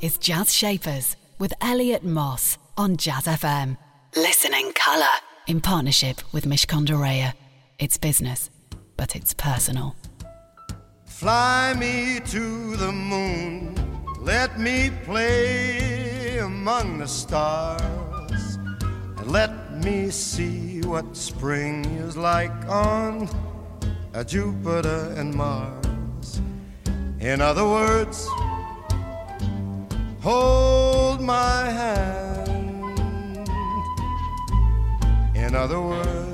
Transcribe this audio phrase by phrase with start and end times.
[0.00, 3.76] is Jazz Shapers with Elliot Moss on Jazz FM.
[4.14, 5.06] Listen in colour
[5.46, 7.34] in partnership with Mishcon de Reya.
[7.78, 8.50] It's business,
[8.96, 9.96] but it's personal.
[11.06, 13.74] Fly me to the moon,
[14.20, 18.56] let me play among the stars,
[19.16, 23.28] and let me see what spring is like on
[24.26, 26.40] Jupiter and Mars.
[27.20, 28.28] In other words,
[30.28, 32.48] hold my hand.
[35.34, 36.27] In other words,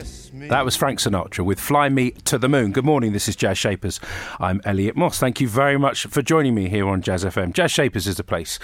[0.00, 2.72] That was Frank Sinatra with Fly Me to the Moon.
[2.72, 4.00] Good morning, this is Jazz Shapers.
[4.38, 5.18] I'm Elliot Moss.
[5.18, 7.52] Thank you very much for joining me here on Jazz FM.
[7.52, 8.58] Jazz Shapers is a place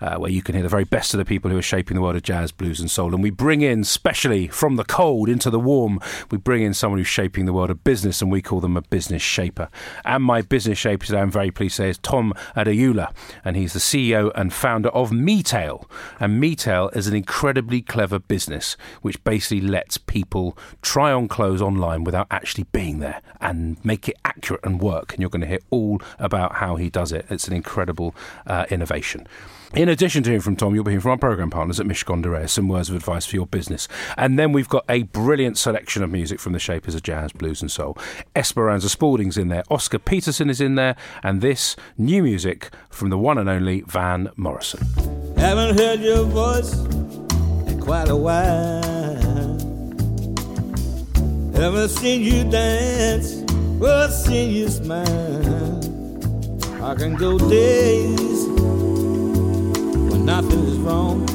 [0.00, 2.00] uh, where you can hear the very best of the people who are shaping the
[2.00, 3.14] world of jazz, blues, and soul.
[3.14, 6.98] And we bring in, specially from the cold into the warm, we bring in someone
[6.98, 9.68] who's shaping the world of business, and we call them a business shaper.
[10.04, 13.12] And my business shaper today, I'm very pleased to say, is Tom Adeyoola,
[13.44, 15.88] and he's the CEO and founder of Metail.
[16.20, 22.04] And Metail is an incredibly clever business which basically lets people try on clothes online
[22.04, 25.12] without actually being there and make it accurate and work.
[25.12, 27.26] And you're going to hear all about how he does it.
[27.30, 28.14] It's an incredible
[28.46, 29.26] uh, innovation.
[29.74, 32.22] In addition to hearing from Tom, you'll be hearing from our programme partners at Mishcon
[32.22, 33.86] de some words of advice for your business.
[34.16, 37.60] And then we've got a brilliant selection of music from the Shapers of Jazz, Blues
[37.60, 37.98] and Soul.
[38.34, 43.18] Esperanza Spalding's in there, Oscar Peterson is in there, and this new music from the
[43.18, 44.86] one and only Van Morrison.
[45.36, 46.72] Haven't heard your voice
[47.68, 48.97] in quite a while.
[51.58, 53.42] Haven't seen you dance
[53.82, 55.80] or seen you smile.
[56.80, 58.46] I can go days
[60.08, 61.26] when nothing is wrong,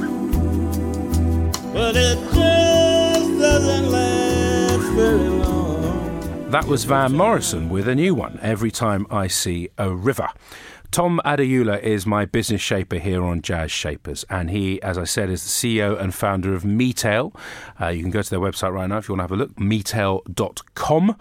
[1.73, 6.50] but it just doesn't last very long.
[6.51, 10.29] That was Van Morrison with a new one, Every Time I See a River.
[10.93, 15.31] Tom Adeyoola is my business shaper here on Jazz Shapers, and he, as I said,
[15.31, 17.33] is the CEO and founder of Metail.
[17.81, 19.35] Uh, you can go to their website right now if you want to have a
[19.35, 21.17] look, metail.com.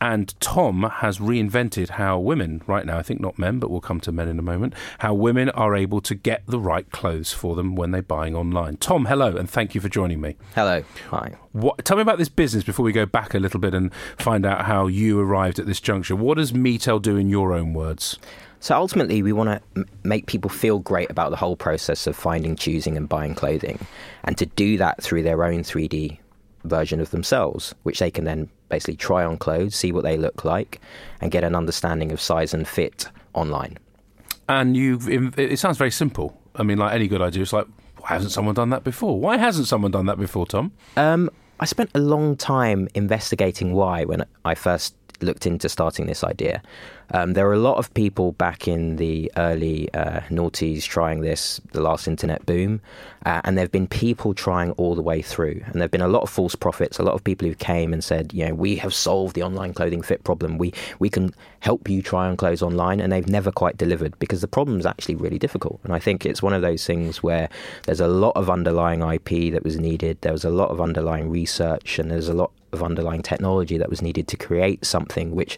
[0.00, 4.00] And Tom has reinvented how women, right now, I think not men, but we'll come
[4.00, 7.54] to men in a moment, how women are able to get the right clothes for
[7.54, 8.78] them when they're buying online.
[8.78, 10.36] Tom, hello, and thank you for joining me.
[10.54, 10.82] Hello.
[11.10, 11.34] Hi.
[11.52, 14.46] What, tell me about this business before we go back a little bit and find
[14.46, 16.16] out how you arrived at this juncture.
[16.16, 18.18] What does Metail do in your own words?
[18.60, 22.14] So ultimately, we want to m- make people feel great about the whole process of
[22.14, 23.78] finding, choosing, and buying clothing,
[24.24, 26.18] and to do that through their own 3D
[26.64, 30.44] version of themselves, which they can then basically try on clothes, see what they look
[30.44, 30.80] like,
[31.20, 33.78] and get an understanding of size and fit online.
[34.48, 36.38] And you've, it sounds very simple.
[36.54, 37.66] I mean, like any good idea, it's like,
[37.96, 39.18] why hasn't someone done that before?
[39.18, 40.72] Why hasn't someone done that before, Tom?
[40.96, 46.24] Um, I spent a long time investigating why when I first looked into starting this
[46.24, 46.62] idea.
[47.12, 51.60] Um, there were a lot of people back in the early uh, noughties trying this,
[51.72, 52.80] the last internet boom,
[53.26, 55.60] uh, and there have been people trying all the way through.
[55.66, 57.92] And there have been a lot of false prophets, a lot of people who came
[57.92, 60.56] and said, you know, we have solved the online clothing fit problem.
[60.58, 64.40] We we can help you try on clothes online, and they've never quite delivered because
[64.40, 65.80] the problem is actually really difficult.
[65.82, 67.48] And I think it's one of those things where
[67.86, 70.18] there's a lot of underlying IP that was needed.
[70.20, 73.90] There was a lot of underlying research, and there's a lot of underlying technology that
[73.90, 75.56] was needed to create something which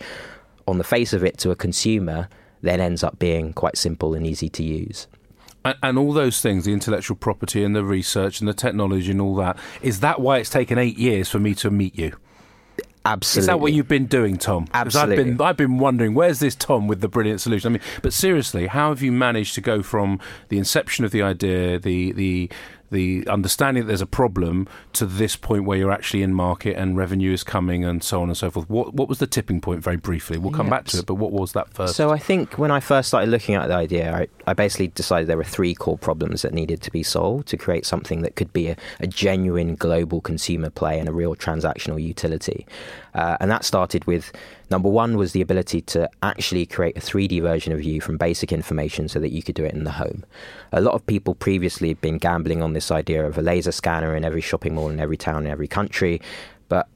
[0.67, 2.29] on the face of it to a consumer
[2.63, 5.09] then ends up being quite simple and easy to use.
[5.65, 9.21] And, and, all those things, the intellectual property and the research and the technology and
[9.21, 12.17] all that, is that why it's taken eight years for me to meet you?
[13.05, 13.41] Absolutely.
[13.41, 14.67] Is that what you've been doing, Tom?
[14.73, 15.19] Absolutely.
[15.19, 17.69] I've been, I've been wondering, where's this Tom with the brilliant solution?
[17.69, 21.23] I mean, but seriously, how have you managed to go from the inception of the
[21.23, 22.51] idea, the the
[22.93, 26.97] the understanding that there's a problem to this point where you're actually in market and
[26.97, 28.69] revenue is coming and so on and so forth.
[28.71, 29.83] What what was the tipping point?
[29.83, 30.71] Very briefly, we'll come yes.
[30.71, 31.07] back to it.
[31.07, 31.97] But what was that first?
[31.97, 35.29] So I think when I first started looking at the idea, I, I basically decided
[35.29, 38.53] there were three core problems that needed to be solved to create something that could
[38.53, 42.67] be a, a genuine global consumer play and a real transactional utility.
[43.15, 44.33] Uh, and that started with
[44.71, 48.53] number one was the ability to actually create a 3D version of you from basic
[48.53, 50.25] information so that you could do it in the home.
[50.73, 54.17] A lot of people previously have been gambling on this idea of a laser scanner
[54.17, 56.21] in every shopping mall in every town in every country,
[56.69, 56.89] but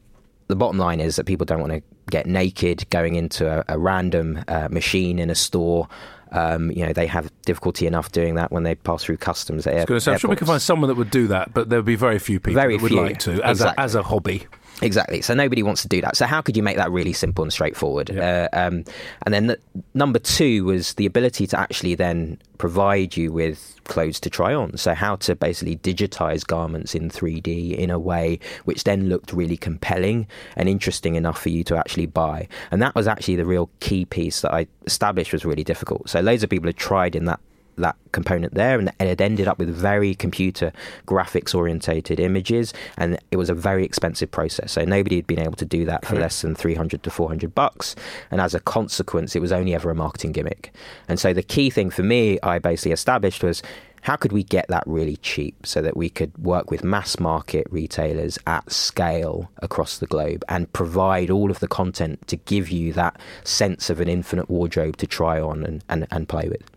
[0.49, 3.79] the bottom line is that people don't want to get naked going into a, a
[3.79, 5.89] random uh, machine in a store.
[6.33, 9.75] Um, you know, they have difficulty enough doing that when they pass through customs at
[9.75, 11.97] air, I'm sure we can find someone that would do that, but there would be
[11.97, 13.01] very few people very that would few.
[13.01, 13.83] like to as, exactly.
[13.83, 14.47] a, as a hobby.
[14.83, 15.23] Exactly.
[15.23, 16.17] So nobody wants to do that.
[16.17, 18.11] So how could you make that really simple and straightforward?
[18.11, 18.49] Yeah.
[18.53, 18.85] Uh, um,
[19.25, 19.59] and then the,
[19.95, 24.77] number two was the ability to actually then provide you with clothes to try on.
[24.77, 29.57] So how to basically digitize garments in 3D in a way which then looked really
[29.57, 30.27] compelling
[30.57, 32.49] and interesting enough for you to actually buy.
[32.71, 36.09] And that was actually the real key piece that I established was really difficult.
[36.11, 37.41] So loads of people had tried in that
[37.77, 40.73] that component there and it ended up with very computer
[41.07, 44.73] graphics orientated images and it was a very expensive process.
[44.73, 47.95] So nobody had been able to do that for less than 300 to 400 bucks
[48.31, 50.73] and as a consequence it was only ever a marketing gimmick.
[51.09, 53.63] And so the key thing for me i basically established was
[54.07, 57.67] how could we get that really cheap so that we could work with mass market
[57.71, 62.93] retailers at scale across the globe and provide all of the content to give you
[62.93, 66.71] that sense of an infinite wardrobe to try on and, and, and play with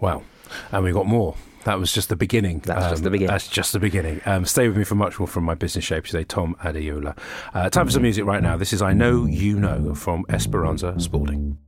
[0.00, 0.22] Wow.
[0.72, 1.36] And we got more.
[1.64, 2.60] That was just the beginning.
[2.60, 3.30] That's just the beginning.
[3.30, 4.22] That's just the beginning.
[4.24, 7.18] Um, stay with me for much more from my business shape today, Tom Adeyoola.
[7.52, 8.56] Uh, time for some music right now.
[8.56, 11.58] This is I Know You Know from Esperanza Spalding.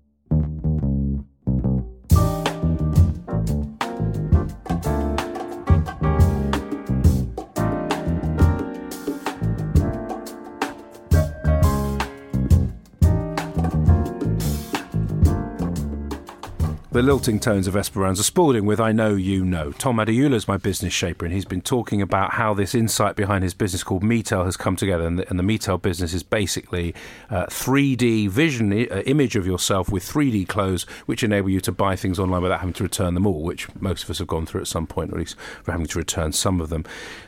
[17.01, 19.73] The lilting tones of Esperanza Spalding with I Know You Know.
[19.73, 23.43] Tom Adeyoola is my business shaper, and he's been talking about how this insight behind
[23.43, 25.07] his business called Metail has come together.
[25.07, 26.95] And the, and the Metail business is basically
[27.31, 31.97] uh, 3D vision uh, image of yourself with 3D clothes, which enable you to buy
[31.97, 34.61] things online without having to return them all, which most of us have gone through
[34.61, 36.85] at some point, or at least for having to return some of them.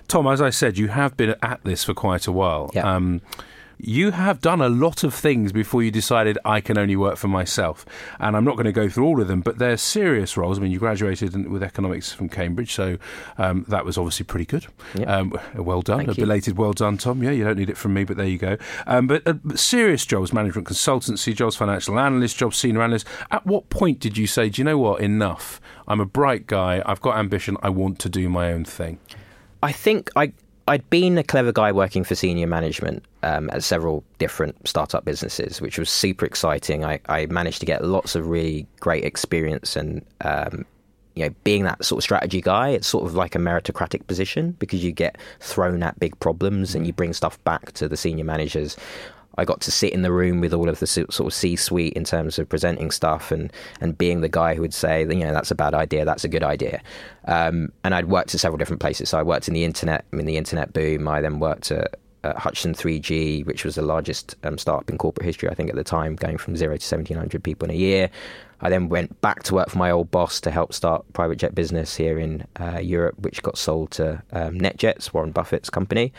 [0.07, 2.71] Tom, as I said, you have been at this for quite a while.
[2.75, 2.95] Yeah.
[2.95, 3.23] Um,
[3.83, 7.27] you have done a lot of things before you decided I can only work for
[7.29, 7.85] myself.
[8.21, 10.59] And I'm not going to go through all of them, but they're serious roles.
[10.59, 12.97] I mean, you graduated with economics from Cambridge, so
[13.39, 14.67] um, that was obviously pretty good.
[14.95, 15.17] Yeah.
[15.17, 15.99] Um, well done.
[15.99, 16.25] Thank a you.
[16.25, 17.23] belated well done, Tom.
[17.23, 18.57] Yeah, you don't need it from me, but there you go.
[18.87, 23.07] Um, but, uh, but serious jobs, management consultancy jobs, financial analyst jobs, senior analyst.
[23.33, 25.61] At what point did you say, do you know what, enough?
[25.89, 26.83] I'm a bright guy.
[26.87, 27.57] I've got ambition.
[27.63, 29.01] I want to do my own thing.
[29.61, 30.33] I think I
[30.69, 35.61] I'd been a clever guy working for senior management um, at several different startup businesses,
[35.61, 36.85] which was super exciting.
[36.85, 40.05] I, I managed to get lots of really great experience and.
[40.21, 40.65] Um,
[41.15, 44.53] you know, being that sort of strategy guy, it's sort of like a meritocratic position
[44.53, 48.25] because you get thrown at big problems and you bring stuff back to the senior
[48.25, 48.79] managers.
[49.39, 52.05] I got to sit in the room with all of the sort of C-suite in
[52.05, 55.51] terms of presenting stuff and and being the guy who would say, you know, that's
[55.51, 56.83] a bad idea, that's a good idea.
[57.27, 59.09] Um, and I'd worked at several different places.
[59.11, 61.09] So I worked in the internet, in the internet boom.
[61.09, 65.25] I then worked at, at Hutchison 3G, which was the largest um, startup in corporate
[65.27, 68.11] history, I think, at the time, going from zero to 1,700 people in a year.
[68.61, 71.55] I then went back to work for my old boss to help start private jet
[71.55, 76.13] business here in uh, Europe, which got sold to um, NetJets, Warren Buffett's company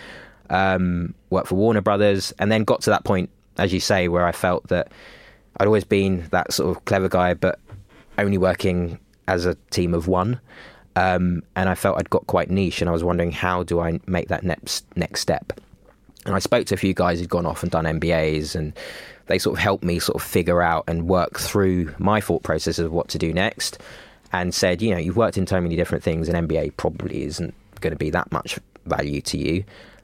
[0.49, 4.25] um, worked for Warner Brothers, and then got to that point, as you say, where
[4.25, 4.91] I felt that
[5.57, 7.59] I'd always been that sort of clever guy, but
[8.17, 10.39] only working as a team of one.
[10.95, 13.99] Um, and I felt I'd got quite niche, and I was wondering how do I
[14.05, 15.59] make that next next step.
[16.25, 18.73] And I spoke to a few guys who'd gone off and done MBAs, and
[19.27, 22.79] they sort of helped me sort of figure out and work through my thought process
[22.79, 23.77] of what to do next.
[24.31, 27.53] And said, you know, you've worked in so many different things, and MBA probably isn't
[27.81, 29.63] going to be that much value to you.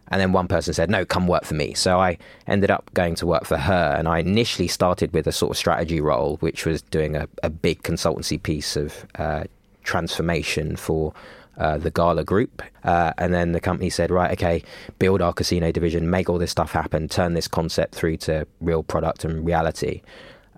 [0.10, 1.74] And then one person said, no, come work for me.
[1.74, 2.18] So I
[2.48, 3.96] ended up going to work for her.
[3.98, 7.50] And I initially started with a sort of strategy role, which was doing a, a
[7.50, 9.44] big consultancy piece of uh,
[9.84, 11.14] transformation for
[11.58, 12.62] uh, the Gala Group.
[12.84, 14.64] Uh, and then the company said, right, okay,
[15.00, 18.84] build our casino division, make all this stuff happen, turn this concept through to real
[18.84, 20.02] product and reality.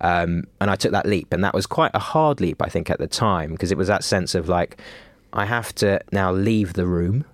[0.02, 1.32] Um, and I took that leap.
[1.34, 3.88] And that was quite a hard leap, I think, at the time, because it was
[3.88, 4.80] that sense of like,
[5.34, 7.26] I have to now leave the room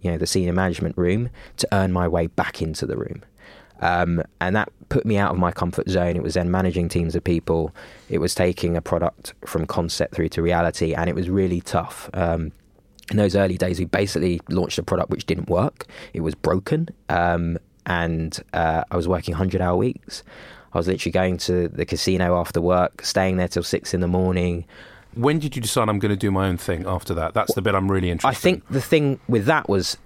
[0.00, 3.22] you know, the senior management room to earn my way back into the room.
[3.80, 6.16] Um, and that put me out of my comfort zone.
[6.16, 7.74] It was then managing teams of people.
[8.08, 12.10] It was taking a product from concept through to reality, and it was really tough.
[12.12, 12.52] Um,
[13.10, 15.86] in those early days, we basically launched a product which didn't work.
[16.14, 20.22] It was broken, um, and uh, I was working hundred-hour weeks.
[20.72, 24.08] I was literally going to the casino after work, staying there till six in the
[24.08, 24.64] morning.
[25.14, 27.34] When did you decide I'm going to do my own thing after that?
[27.34, 29.96] That's the bit I'm really interested I think the thing with that was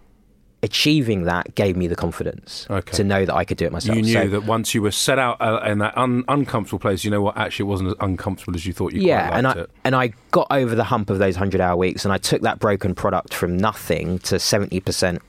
[0.64, 2.97] achieving that gave me the confidence Okay.
[2.97, 3.97] to know that I could do it myself.
[3.97, 7.04] You knew So- that once you were set out uh, in that un- uncomfortable place,
[7.04, 7.37] you know what?
[7.37, 9.71] Actually, it wasn't as uncomfortable as you thought you yeah, and I it.
[9.85, 12.59] and I got over the hump of those hundred hour weeks, and I took that
[12.59, 15.21] broken product from nothing to seventy percent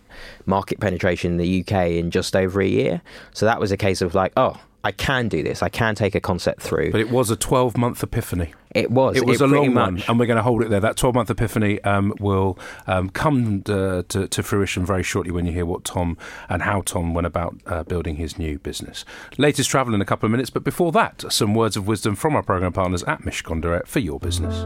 [0.46, 3.02] market penetration in the UK in just over a year.
[3.34, 5.64] So that was a case of like, oh, I can do this.
[5.64, 6.92] I can take a concept through.
[6.92, 8.54] But it was a 12 month epiphany.
[8.70, 9.18] it was.
[9.18, 10.80] It was a pretty long one, and we're going to hold it there.
[10.80, 15.48] That 12 month epiphany um, will um, come uh, to, to fruition very shortly when
[15.48, 19.06] you hear what Tom and how Tom went about uh, building his new business.
[19.40, 22.36] Latest travel in a couple of minutes, but before that, some words of wisdom from
[22.36, 24.66] our programme partners at Mishcon de Reya for your business.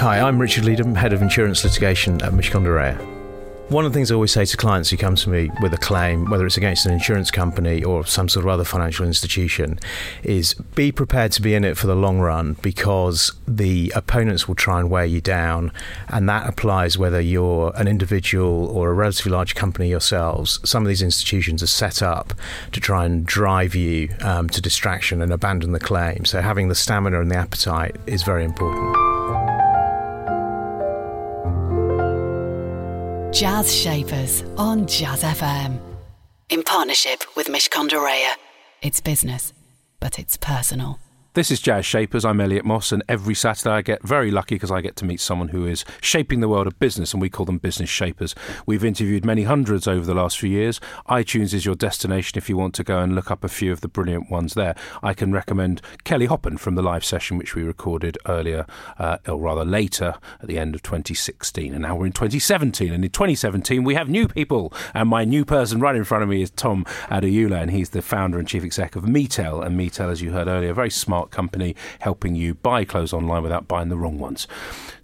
[0.00, 3.17] Hi, I'm Richard Leedham, Head of Insurance Litigation at Mishcon de Reya.
[3.68, 5.76] One of the things I always say to clients who come to me with a
[5.76, 9.78] claim, whether it's against an insurance company or some sort of other financial institution,
[10.22, 14.54] is be prepared to be in it for the long run because the opponents will
[14.54, 15.70] try and wear you down.
[16.08, 20.60] And that applies whether you're an individual or a relatively large company yourselves.
[20.64, 22.32] Some of these institutions are set up
[22.72, 26.24] to try and drive you um, to distraction and abandon the claim.
[26.24, 29.17] So having the stamina and the appetite is very important.
[33.38, 35.78] Jazz Shapers on Jazz FM.
[36.48, 37.96] In partnership with Mishcon de
[38.82, 39.52] It's business,
[40.00, 40.98] but it's personal.
[41.34, 42.24] This is Jazz Shapers.
[42.24, 45.20] I'm Elliot Moss, and every Saturday I get very lucky because I get to meet
[45.20, 48.34] someone who is shaping the world of business, and we call them business shapers.
[48.64, 50.80] We've interviewed many hundreds over the last few years.
[51.06, 53.82] iTunes is your destination if you want to go and look up a few of
[53.82, 54.74] the brilliant ones there.
[55.02, 58.66] I can recommend Kelly Hoppen from the live session which we recorded earlier,
[58.98, 61.74] uh, or rather later, at the end of 2016.
[61.74, 65.44] And now we're in 2017, and in 2017 we have new people, and my new
[65.44, 68.64] person right in front of me is Tom Adeyoola, and he's the founder and chief
[68.64, 69.60] exec of Metail.
[69.60, 73.68] And Metail, as you heard earlier, very smart company helping you buy clothes online without
[73.68, 74.46] buying the wrong ones.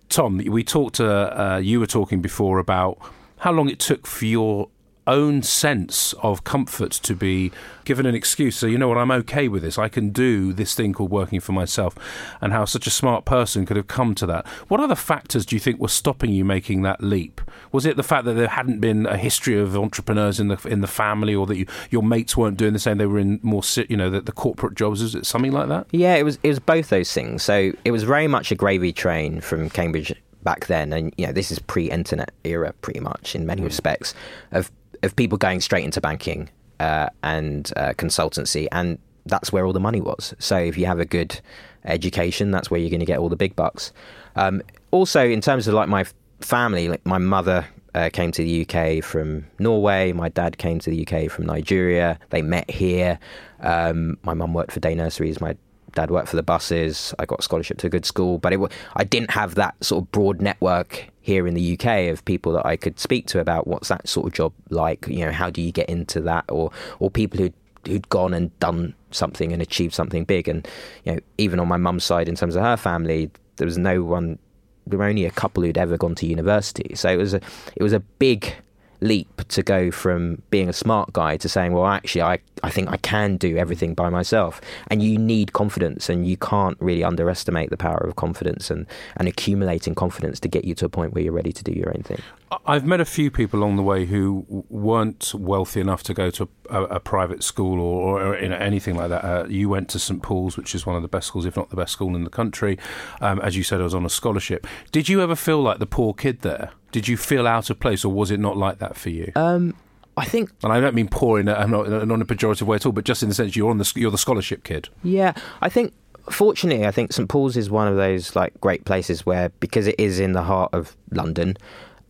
[0.08, 1.00] Tom, we talked.
[1.00, 2.98] Uh, uh, you were talking before about
[3.38, 4.68] how long it took for your
[5.06, 7.52] own sense of comfort to be
[7.84, 8.56] given an excuse.
[8.56, 8.98] So you know what?
[8.98, 9.78] I'm okay with this.
[9.78, 11.94] I can do this thing called working for myself,
[12.40, 14.46] and how such a smart person could have come to that.
[14.68, 17.40] What other factors do you think were stopping you making that leap?
[17.72, 20.80] Was it the fact that there hadn't been a history of entrepreneurs in the in
[20.80, 22.98] the family, or that you, your mates weren't doing the same?
[22.98, 25.02] They were in more, you know, the, the corporate jobs.
[25.02, 25.86] Is it something like that?
[25.90, 27.42] Yeah, it was it was both those things.
[27.42, 31.32] So it was very much a gravy train from Cambridge back then, and you know
[31.32, 33.66] this is pre-internet era, pretty much in many hmm.
[33.66, 34.14] respects,
[34.52, 34.70] of
[35.04, 39.80] of people going straight into banking uh, and uh, consultancy, and that's where all the
[39.80, 40.34] money was.
[40.38, 41.40] So if you have a good
[41.84, 43.92] education, that's where you're going to get all the big bucks.
[44.36, 46.04] Um, also, in terms of like my
[46.40, 50.12] family, like my mother uh, came to the UK from Norway.
[50.12, 52.18] My dad came to the UK from Nigeria.
[52.30, 53.18] They met here.
[53.60, 55.40] Um, my mum worked for day nurseries.
[55.40, 55.56] My
[55.94, 57.14] dad worked for the buses.
[57.18, 58.60] I got a scholarship to a good school, but it,
[58.96, 62.66] I didn't have that sort of broad network here in the UK of people that
[62.66, 65.06] I could speak to about what's that sort of job like.
[65.08, 67.52] You know, how do you get into that, or or people who
[67.86, 70.48] who'd gone and done something and achieved something big.
[70.48, 70.66] And
[71.04, 74.02] you know, even on my mum's side, in terms of her family, there was no
[74.02, 74.38] one.
[74.86, 77.40] There were only a couple who'd ever gone to university, so it was a
[77.74, 78.54] it was a big
[79.00, 82.88] leap to go from being a smart guy to saying, well, actually, I, I think
[82.90, 84.60] I can do everything by myself.
[84.88, 88.86] And you need confidence, and you can't really underestimate the power of confidence and,
[89.16, 91.88] and accumulating confidence to get you to a point where you're ready to do your
[91.88, 92.20] own thing.
[92.66, 96.48] I've met a few people along the way who weren't wealthy enough to go to
[96.70, 99.24] a, a private school or, or you know, anything like that.
[99.24, 101.70] Uh, you went to St Paul's, which is one of the best schools, if not
[101.70, 102.78] the best school in the country.
[103.20, 104.66] Um, as you said, I was on a scholarship.
[104.92, 106.70] Did you ever feel like the poor kid there?
[106.94, 109.32] Did you feel out of place, or was it not like that for you?
[109.34, 109.74] Um,
[110.16, 112.62] I think and I don't mean poor in a, I'm not, not in a pejorative
[112.62, 114.90] way at all, but just in the sense you're on the you're the scholarship kid.
[115.02, 115.92] Yeah, I think
[116.30, 119.96] fortunately, I think St Paul's is one of those like great places where because it
[119.98, 121.56] is in the heart of London,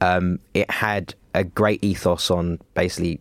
[0.03, 3.21] um, it had a great ethos on basically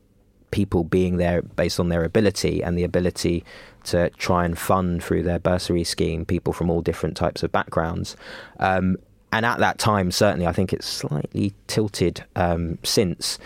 [0.52, 3.46] people being there based on their ability and the ability
[3.86, 8.18] to try and fund through their bursary scheme people from all different types of backgrounds.
[8.60, 8.98] Um,
[9.34, 13.40] and at that time, certainly, I think it's slightly tilted um, since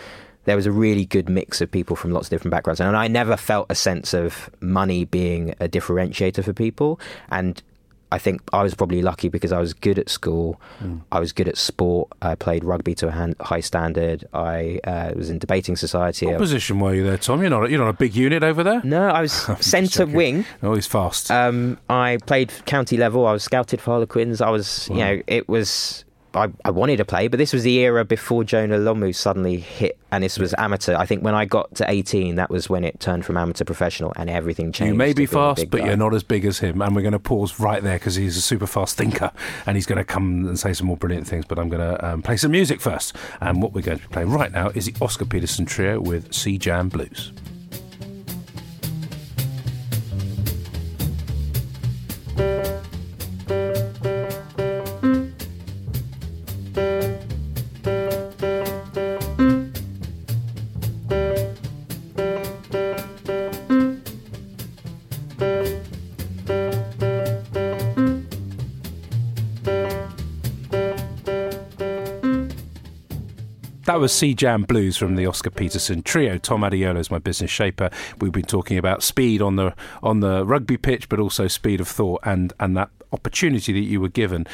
[0.44, 2.78] there was a really good mix of people from lots of different backgrounds.
[2.78, 7.00] And I never felt a sense of money being a differentiator for people.
[7.30, 7.62] And
[8.10, 10.60] I think I was probably lucky because I was good at school.
[10.80, 11.02] Mm.
[11.12, 12.08] I was good at sport.
[12.22, 14.26] I played rugby to a hand, high standard.
[14.32, 16.26] I uh, was in debating society.
[16.26, 17.40] What position were you there, Tom?
[17.40, 18.80] You're not you're not a big unit over there.
[18.82, 20.46] No, I was centre wing.
[20.62, 21.30] Oh, he's fast.
[21.30, 23.26] Um, I played county level.
[23.26, 24.40] I was scouted for Harlequins.
[24.40, 26.04] I was, you know, it was.
[26.38, 29.98] I, I wanted to play, but this was the era before Jonah Lomu suddenly hit,
[30.10, 30.96] and this was amateur.
[30.96, 34.12] I think when I got to 18, that was when it turned from amateur professional,
[34.16, 34.92] and everything changed.
[34.92, 35.86] You may be to being a fast, but guy.
[35.86, 36.80] you're not as big as him.
[36.82, 39.32] And we're going to pause right there because he's a super fast thinker
[39.66, 41.44] and he's going to come and say some more brilliant things.
[41.46, 43.14] But I'm going to um, play some music first.
[43.40, 46.32] And what we're going to be playing right now is the Oscar Peterson Trio with
[46.32, 47.32] C Jam Blues.
[73.88, 76.36] That was C Jam Blues from the Oscar Peterson trio.
[76.36, 77.88] Tom Adeyoola is my business shaper.
[78.20, 81.88] We've been talking about speed on the on the rugby pitch, but also speed of
[81.88, 84.46] thought and and that opportunity that you were given.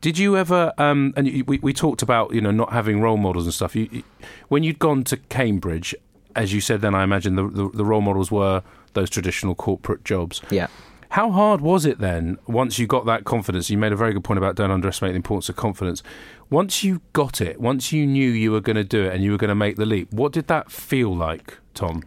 [0.00, 0.72] Did you ever?
[0.76, 3.76] Um, and you, we we talked about you know not having role models and stuff.
[3.76, 4.02] You, you,
[4.48, 5.94] when you'd gone to Cambridge,
[6.34, 10.04] as you said, then I imagine the, the the role models were those traditional corporate
[10.04, 10.42] jobs.
[10.50, 10.66] Yeah.
[11.10, 13.70] How hard was it then, once you got that confidence?
[13.70, 16.02] You made a very good point about don't underestimate the importance of confidence.
[16.50, 19.30] Once you got it, once you knew you were going to do it and you
[19.30, 22.02] were going to make the leap, what did that feel like, Tom?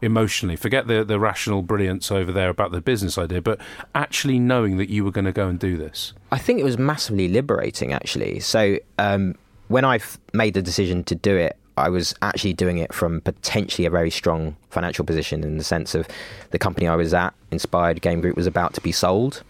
[0.00, 3.58] Emotionally, forget the, the rational brilliance over there about the business idea, but
[3.94, 6.12] actually knowing that you were going to go and do this.
[6.30, 8.38] I think it was massively liberating, actually.
[8.40, 9.34] So um,
[9.68, 9.98] when I
[10.32, 14.10] made the decision to do it, I was actually doing it from potentially a very
[14.10, 16.08] strong financial position in the sense of
[16.50, 19.42] the company I was at, Inspired Game Group, was about to be sold.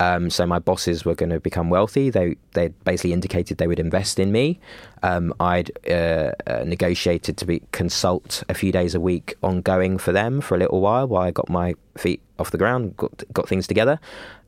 [0.00, 2.10] Um, so my bosses were going to become wealthy.
[2.10, 4.60] They they basically indicated they would invest in me.
[5.02, 10.12] Um, I'd uh, uh, negotiated to be consult a few days a week ongoing for
[10.12, 13.48] them for a little while while I got my feet off the ground, got got
[13.48, 13.98] things together,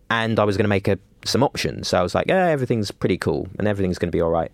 [0.08, 1.88] and I was going to make a, some options.
[1.88, 4.50] So I was like, yeah, everything's pretty cool and everything's going to be all right.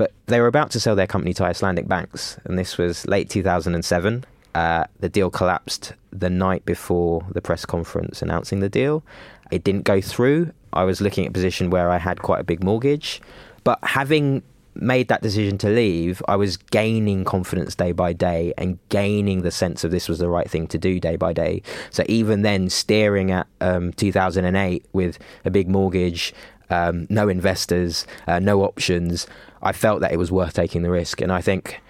[0.00, 3.28] But they were about to sell their company to Icelandic banks, and this was late
[3.28, 4.24] 2007.
[4.54, 9.04] Uh, the deal collapsed the night before the press conference announcing the deal.
[9.50, 10.54] It didn't go through.
[10.72, 13.20] I was looking at a position where I had quite a big mortgage,
[13.62, 14.42] but having
[14.74, 19.50] made that decision to leave, I was gaining confidence day by day and gaining the
[19.50, 21.60] sense of this was the right thing to do day by day.
[21.90, 26.32] So even then, staring at um, 2008 with a big mortgage,
[26.70, 29.26] um, no investors, uh, no options,
[29.62, 31.20] I felt that it was worth taking the risk.
[31.20, 31.80] And I think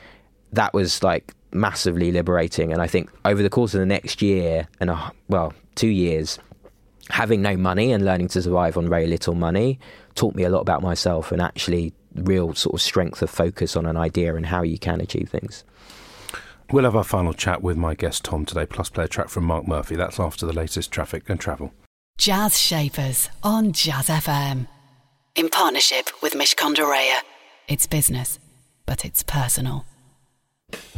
[0.52, 2.72] that was like massively liberating.
[2.72, 6.38] And I think over the course of the next year and, a, well, two years,
[7.10, 9.78] having no money and learning to survive on very little money
[10.14, 13.87] taught me a lot about myself and actually real sort of strength of focus on
[13.87, 15.64] an idea and how you can achieve things.
[16.72, 19.44] We'll have our final chat with my guest Tom today, plus play a track from
[19.44, 19.96] Mark Murphy.
[19.96, 21.72] That's after the latest traffic and travel.
[22.20, 24.66] Jazz Shapers on Jazz FM.
[25.36, 26.84] In partnership with Mishcon de
[27.66, 28.38] It's business,
[28.84, 29.86] but it's personal.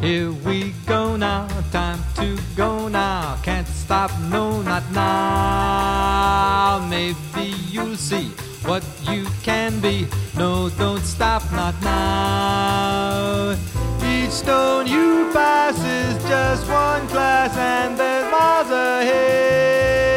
[0.01, 3.39] Here we go now, time to go now.
[3.45, 6.85] Can't stop, no, not now.
[6.91, 8.27] Maybe you'll see
[8.67, 10.09] what you can be.
[10.37, 13.57] No, don't stop, not now.
[14.05, 20.12] Each stone you pass is just one class, and there's miles ahead.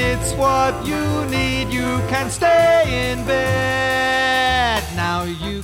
[0.00, 1.72] It's what you need.
[1.72, 4.82] You can stay in bed.
[4.96, 5.62] Now you.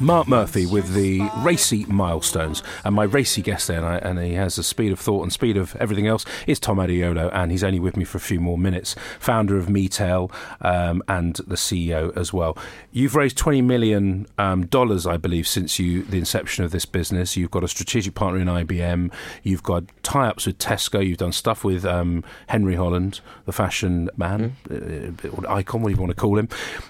[0.00, 4.34] Mark Murphy with the racy milestones, and my racy guest there, and, I, and, he
[4.34, 7.62] has the speed of thought and speed of everything else, is Tom Adeyoola, and he's
[7.62, 8.96] only with me for a few more minutes.
[9.20, 10.30] Founder of Metail
[10.60, 12.58] um, and the CEO as well.
[12.90, 17.36] You've raised twenty million um, dollars, I believe, since you the inception of this business.
[17.36, 19.12] You've got a strategic partner in IBM.
[19.44, 21.06] You've got tie-ups with Tesco.
[21.06, 25.44] You've done stuff with um, Henry Holland, the fashion man, mm.
[25.44, 26.48] uh, icon, whatever you want to call him.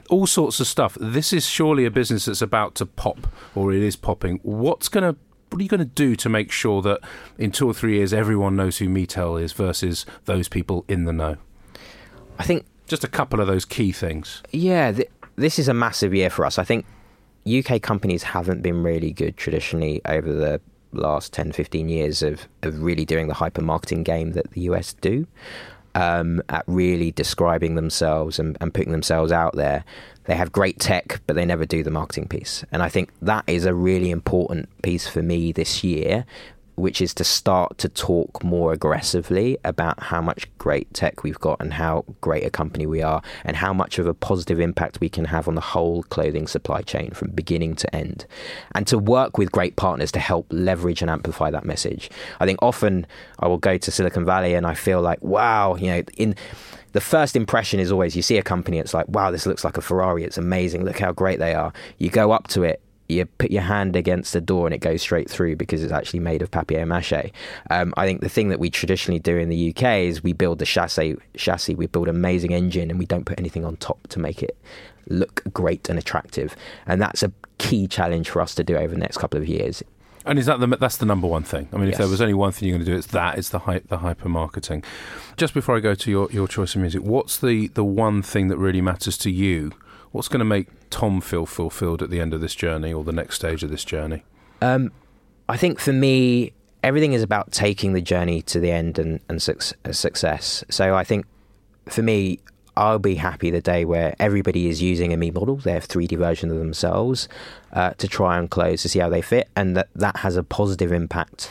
[0.08, 0.96] All sorts of stuff.
[0.98, 4.40] This is surely a business that's about to pop, or it is popping.
[4.42, 5.18] What's going to
[5.50, 7.00] what are you going to do to make sure that
[7.36, 11.12] in two or three years everyone knows who Metail is versus those people in the
[11.12, 11.36] know?
[12.38, 14.42] I think just a couple of those key things.
[14.52, 16.58] Yeah, th- this is a massive year for us.
[16.58, 16.86] I think
[17.46, 20.60] UK companies haven't been really good traditionally over the
[20.92, 24.94] last 10, 15 years of, of really doing the hyper marketing game that the US
[24.94, 25.26] do.
[25.96, 29.84] Um, at really describing themselves and, and putting themselves out there
[30.30, 32.64] they have great tech, but they never do the marketing piece.
[32.70, 36.24] And I think that is a really important piece for me this year,
[36.80, 41.60] which is to start to talk more aggressively about how much great tech we've got
[41.60, 45.08] and how great a company we are and how much of a positive impact we
[45.08, 48.26] can have on the whole clothing supply chain from beginning to end.
[48.74, 52.10] And to work with great partners to help leverage and amplify that message.
[52.40, 53.06] I think often
[53.38, 56.34] I will go to Silicon Valley and I feel like, wow, you know, in
[56.92, 59.76] the first impression is always you see a company, it's like, wow, this looks like
[59.76, 60.24] a Ferrari.
[60.24, 60.84] It's amazing.
[60.84, 61.72] Look how great they are.
[61.98, 62.80] You go up to it,
[63.10, 66.20] you put your hand against the door and it goes straight through because it's actually
[66.20, 67.32] made of papier mâché.
[67.70, 70.58] Um, I think the thing that we traditionally do in the UK is we build
[70.58, 74.06] the chassis, chassis, we build an amazing engine, and we don't put anything on top
[74.08, 74.56] to make it
[75.08, 76.56] look great and attractive.
[76.86, 79.82] And that's a key challenge for us to do over the next couple of years.
[80.24, 81.68] And is that the that's the number one thing?
[81.72, 81.94] I mean, yes.
[81.94, 83.38] if there was only one thing you're going to do, it's that.
[83.38, 84.84] It's the hype, the hyper marketing.
[85.36, 88.48] Just before I go to your, your choice of music, what's the the one thing
[88.48, 89.72] that really matters to you?
[90.12, 93.12] What's going to make Tom feel fulfilled at the end of this journey or the
[93.12, 94.24] next stage of this journey?
[94.60, 94.92] Um,
[95.48, 99.42] I think for me, everything is about taking the journey to the end and, and
[99.42, 99.58] su-
[99.92, 100.64] success.
[100.70, 101.26] So I think
[101.88, 102.40] for me,
[102.76, 106.50] I'll be happy the day where everybody is using a me model, their 3D version
[106.50, 107.28] of themselves,
[107.72, 110.42] uh, to try on clothes to see how they fit, and that that has a
[110.42, 111.50] positive impact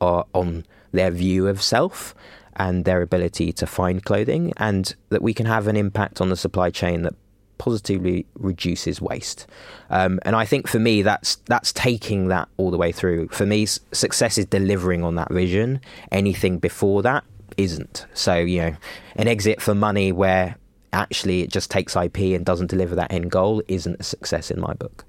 [0.00, 2.14] uh, on their view of self
[2.56, 6.36] and their ability to find clothing, and that we can have an impact on the
[6.36, 7.14] supply chain that
[7.58, 9.46] positively reduces waste.
[9.90, 13.28] Um, and I think for me, that's that's taking that all the way through.
[13.28, 15.80] For me, success is delivering on that vision.
[16.10, 17.24] Anything before that
[17.56, 18.06] isn't.
[18.14, 18.76] So you know,
[19.16, 20.56] an exit for money where
[20.92, 24.60] actually it just takes IP and doesn't deliver that end goal isn't a success in
[24.60, 25.04] my book.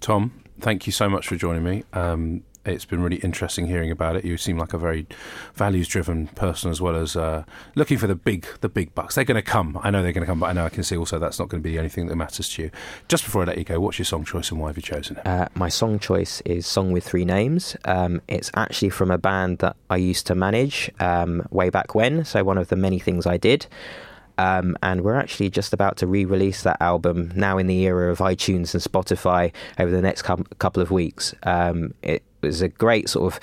[0.00, 1.84] Tom, thank you so much for joining me.
[1.92, 4.24] Um, it's been really interesting hearing about it.
[4.24, 5.06] You seem like a very
[5.54, 7.44] values-driven person, as well as uh,
[7.74, 9.14] looking for the big, the big bucks.
[9.14, 9.78] They're going to come.
[9.82, 11.48] I know they're going to come, but I know I can see also that's not
[11.48, 12.70] going to be the only thing that matters to you.
[13.08, 15.16] Just before I let you go, what's your song choice and why have you chosen
[15.16, 15.26] it?
[15.26, 19.58] Uh, my song choice is "Song with Three Names." Um, it's actually from a band
[19.58, 22.24] that I used to manage um, way back when.
[22.24, 23.66] So one of the many things I did.
[24.38, 28.10] Um, and we're actually just about to re release that album now in the era
[28.10, 31.34] of iTunes and Spotify over the next couple of weeks.
[31.42, 33.40] Um, it was a great sort of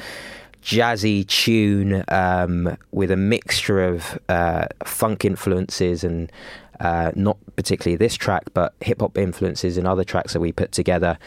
[0.61, 6.31] jazzy tune um, with a mixture of uh, funk influences and
[6.79, 10.71] uh, not particularly this track, but hip hop influences in other tracks that we put
[10.71, 11.17] together.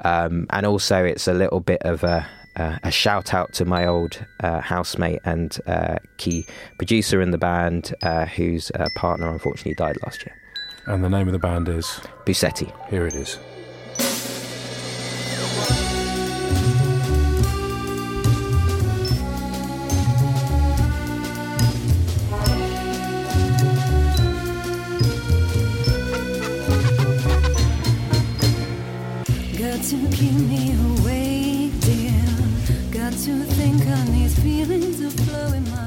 [0.00, 3.86] Um, and also, it's a little bit of a, uh, a shout out to my
[3.86, 6.44] old uh, housemate and uh, key
[6.76, 10.34] producer in the band, uh, whose uh, partner unfortunately died last year.
[10.86, 11.86] And the name of the band is
[12.24, 12.72] Busetti.
[12.90, 13.38] Here it is.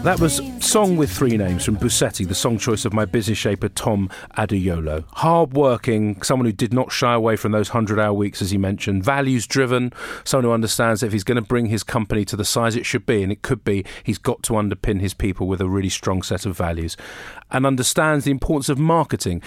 [0.04, 0.42] That was.
[0.70, 4.08] Song with Three Names from Busetti, the song choice of my business shaper Tom
[4.38, 5.04] Adeyoola.
[5.14, 8.58] Hard working, someone who did not shy away from those 100 hour weeks, as he
[8.60, 9.04] mentioned.
[9.04, 9.92] Values driven,
[10.24, 12.86] someone who understands that if he's going to bring his company to the size it
[12.86, 15.90] should be, and it could be, he's got to underpin his people with a really
[15.90, 16.96] strong set of values.
[17.50, 19.42] And understands the importance of marketing.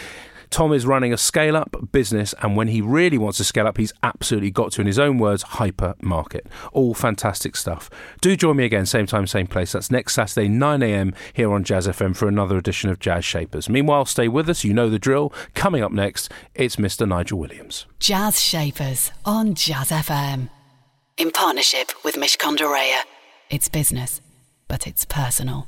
[0.53, 3.79] Tom is running a scale up business, and when he really wants to scale up,
[3.79, 6.47] he's absolutely got to, in his own words, hyper market.
[6.73, 7.89] All fantastic stuff.
[8.21, 9.73] Do join me again, same time, same place.
[9.73, 13.71] That's next Saturday, 9am, here on Jazz FM for another edition of Jazz Shapers.
[13.71, 14.63] Meanwhile, stay with us.
[14.63, 15.33] You know the drill.
[15.55, 17.09] Coming up next, it's Mr.
[17.09, 17.87] Nigel Williams.
[17.99, 20.51] Jazz Shapers on Jazz FM.
[21.17, 22.67] In partnership with Mishcon de
[23.49, 24.21] It's business,
[24.69, 25.67] but it's personal.